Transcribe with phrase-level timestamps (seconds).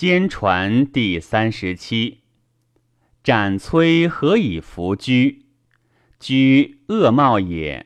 [0.00, 2.20] 兼传第三十七。
[3.22, 5.44] 斩崔何以弗居？
[6.18, 7.84] 居恶貌也，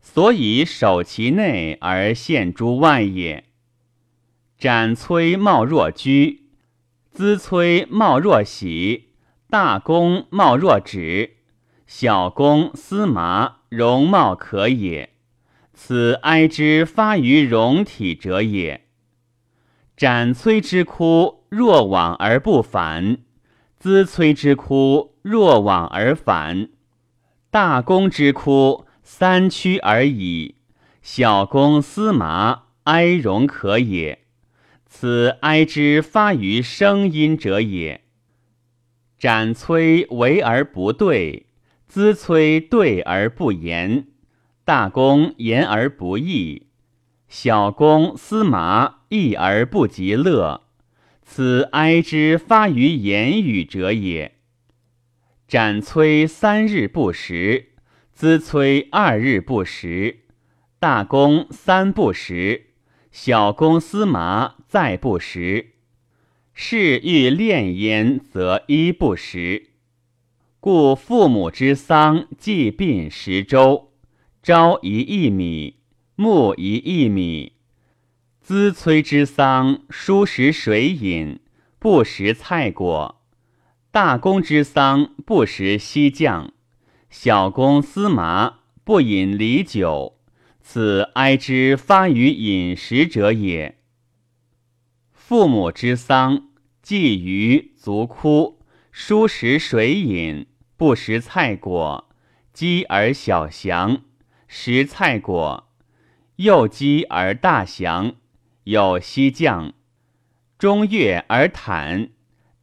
[0.00, 3.46] 所以守其内而献诸外也。
[4.56, 6.44] 斩崔貌若居，
[7.10, 9.08] 资崔貌若喜，
[9.50, 11.38] 大公貌若止，
[11.88, 15.10] 小公司麻容貌可也。
[15.74, 18.85] 此哀之发于容体者也。
[19.96, 23.16] 斩崔之哭，若往而不返；
[23.78, 26.68] 资崔之哭，若往而返；
[27.50, 30.56] 大公之哭，三屈而已；
[31.00, 34.18] 小公司麻，哀容可也。
[34.84, 38.02] 此哀之发于声音者也。
[39.18, 41.46] 斩崔为而不对，
[41.88, 44.08] 资崔对而不言，
[44.62, 46.66] 大公言而不义，
[47.28, 48.96] 小公司麻。
[49.08, 50.62] 义而不及乐，
[51.22, 54.34] 此哀之发于言语者也。
[55.46, 57.74] 斩崔三日不食，
[58.12, 60.24] 资崔二日不食，
[60.80, 62.70] 大公三不食，
[63.12, 65.74] 小公司麻再不食。
[66.52, 69.70] 是欲恋焉，则一不食。
[70.58, 73.92] 故父母之丧，祭殡十周，
[74.42, 75.75] 朝一亿米，
[76.18, 77.52] 暮一亿米。
[78.40, 81.40] 资崔之丧，疏食水饮，
[81.78, 83.16] 不食菜果；
[83.90, 86.52] 大公之丧，不食西酱；
[87.10, 90.18] 小公司麻，不饮礼酒。
[90.62, 93.78] 此哀之发于饮食者也。
[95.12, 96.48] 父母之丧，
[96.80, 100.46] 祭于足哭，疏食水饮，
[100.78, 102.08] 不食菜果；
[102.54, 104.02] 饥而小祥，
[104.48, 105.65] 食菜果；
[106.36, 108.14] 幼饥而大降。
[108.64, 109.74] 有西将，
[110.58, 112.10] 中悦而坦，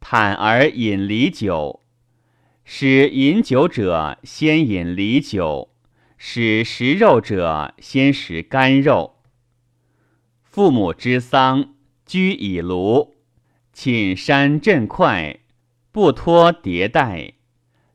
[0.00, 1.80] 坦而饮离酒。
[2.62, 5.70] 使饮酒者先饮离酒，
[6.18, 9.16] 使食肉者先食干肉。
[10.42, 11.74] 父母之丧，
[12.04, 13.12] 居以庐，
[13.72, 15.40] 寝山振快，
[15.90, 17.32] 不脱迭代。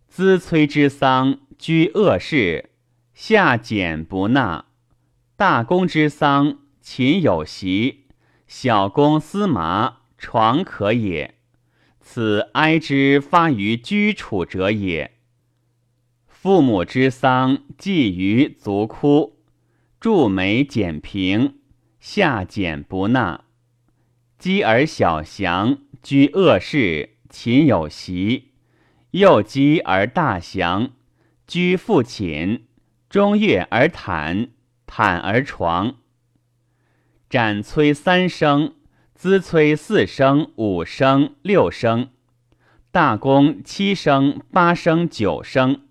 [0.08, 2.72] 资崔之丧，居恶室，
[3.14, 4.66] 下简不纳。
[5.40, 6.58] 大公之丧。
[6.82, 8.08] 秦有席，
[8.46, 11.36] 小公司麻，床可也。
[12.02, 15.14] 此哀之发于居处者也。
[16.28, 19.38] 父母之丧，祭于足哭，
[19.98, 21.60] 柱眉简平，
[22.02, 23.46] 下简不纳。
[24.38, 28.50] 积而小祥，居恶室，秦有席。
[29.12, 30.90] 又积而大祥，
[31.48, 32.66] 居父寝，
[33.10, 34.50] 中月而坦，
[34.92, 35.98] 坦而床。
[37.30, 38.74] 斩崔三声，
[39.14, 42.10] 资崔四声、五声、六声，
[42.90, 45.82] 大公七声、八声、九声，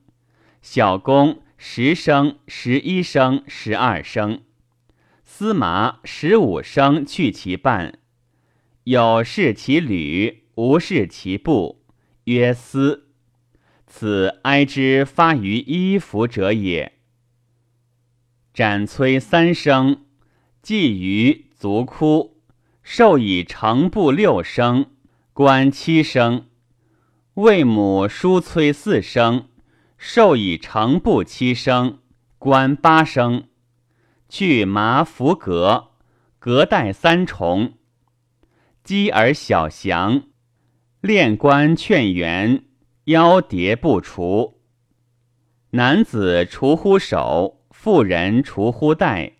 [0.60, 4.42] 小公十声、十一声、十二声，
[5.24, 8.00] 司麻十五声去其半，
[8.82, 11.84] 有事其履，无事其步，
[12.24, 13.06] 曰司。
[13.86, 16.97] 此哀之发于衣服者也。
[18.58, 20.04] 斩崔三声。
[20.62, 22.42] 祭于足哭，
[22.82, 24.86] 授以成部六声，
[25.32, 26.46] 官七声；
[27.34, 29.46] 为母叔崔四声，
[29.96, 32.00] 授以成部七声，
[32.36, 33.44] 官八声。
[34.28, 35.90] 去麻服革，
[36.40, 37.74] 革带三重。
[38.82, 40.24] 积而小祥，
[41.00, 42.64] 练官劝元，
[43.04, 44.60] 腰叠不除。
[45.70, 47.57] 男子除乎手，
[47.88, 49.32] 妇人除乎带。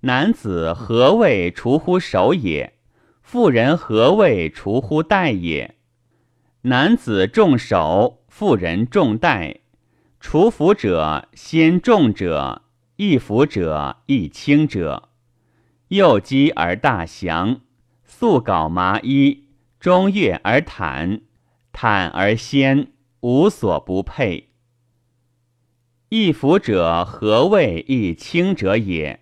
[0.00, 2.72] 男子何谓除乎手也？
[3.20, 5.74] 妇人何谓除乎带也？
[6.62, 9.60] 男子重手，妇人重带。
[10.18, 12.62] 除服者先重者，
[12.96, 15.10] 易服者易轻者。
[15.88, 17.60] 幼肌而大祥，
[18.02, 21.20] 素缟麻衣，中悦而坦，
[21.70, 24.53] 坦而先，无所不配。
[26.10, 29.20] 易服者何谓易轻者也？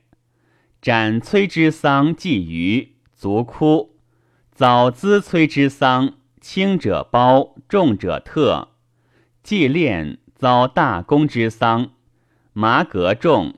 [0.82, 3.90] 斩崔之丧，祭于足哭；
[4.50, 8.70] 早资崔之丧，轻者包，重者特。
[9.42, 11.92] 祭练遭大公之丧，
[12.52, 13.54] 麻革重；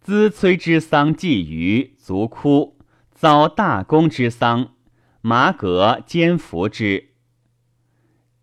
[0.00, 2.76] 资崔之丧，祭于足哭；
[3.12, 4.74] 遭大公之丧，
[5.20, 7.08] 麻革兼服之。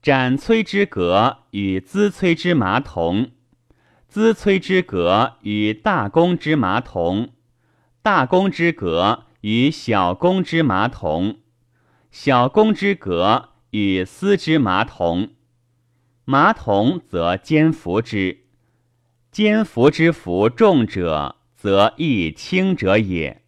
[0.02, 3.32] 斩崔之革与资崔之麻同，
[4.18, 7.34] 丝崔之革与大公之麻同。
[8.02, 11.38] 大公之革与小公之麻同，
[12.10, 15.30] 小宫之革与丝之麻同，
[16.26, 18.40] 麻同则兼服之，
[19.32, 23.44] 兼服之服重者，则亦轻者也。